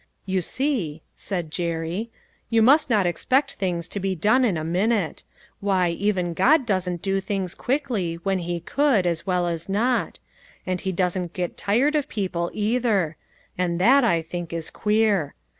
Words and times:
"You 0.35 0.41
see," 0.41 1.03
said 1.15 1.51
Jerry," 1.51 2.09
you 2.49 2.63
must 2.63 2.89
not 2.89 3.05
expect 3.05 3.53
things 3.53 3.87
to 3.89 3.99
be 3.99 4.15
done 4.15 4.43
in 4.43 4.57
a 4.57 4.63
minute. 4.63 5.21
Why, 5.59 5.89
even 5.89 6.33
God 6.33 6.65
doesn't 6.65 7.03
do 7.03 7.19
things 7.21 7.53
quickly, 7.53 8.15
when 8.15 8.39
he 8.39 8.61
could, 8.61 9.05
as 9.05 9.27
well 9.27 9.45
as 9.45 9.69
not. 9.69 10.17
And 10.65 10.81
he 10.81 10.91
doesn't 10.91 11.33
get 11.33 11.55
tired 11.55 11.93
of 11.93 12.09
people, 12.09 12.49
either; 12.51 13.15
and 13.59 13.79
that 13.79 14.03
I 14.03 14.23
think 14.23 14.51
is 14.53 14.71
queer. 14.71 15.35